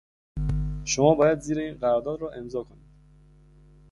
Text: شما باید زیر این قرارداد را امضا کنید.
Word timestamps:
شما 0.85 1.15
باید 1.15 1.39
زیر 1.39 1.59
این 1.59 1.73
قرارداد 1.77 2.21
را 2.21 2.31
امضا 2.31 2.63
کنید. 2.63 2.91